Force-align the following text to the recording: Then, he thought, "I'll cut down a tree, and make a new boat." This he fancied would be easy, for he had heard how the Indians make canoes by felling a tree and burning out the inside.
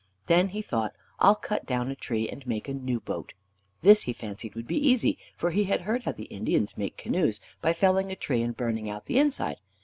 Then, 0.25 0.49
he 0.49 0.63
thought, 0.63 0.95
"I'll 1.19 1.35
cut 1.35 1.67
down 1.67 1.91
a 1.91 1.95
tree, 1.95 2.27
and 2.27 2.47
make 2.47 2.67
a 2.67 2.73
new 2.73 2.99
boat." 2.99 3.35
This 3.81 4.01
he 4.01 4.13
fancied 4.13 4.55
would 4.55 4.65
be 4.65 4.79
easy, 4.89 5.19
for 5.37 5.51
he 5.51 5.65
had 5.65 5.81
heard 5.81 6.05
how 6.05 6.11
the 6.13 6.23
Indians 6.23 6.75
make 6.75 6.97
canoes 6.97 7.39
by 7.61 7.73
felling 7.73 8.11
a 8.11 8.15
tree 8.15 8.41
and 8.41 8.57
burning 8.57 8.89
out 8.89 9.05
the 9.05 9.19
inside. 9.19 9.57